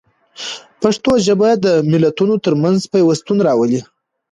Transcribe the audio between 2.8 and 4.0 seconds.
پیوستون راولي.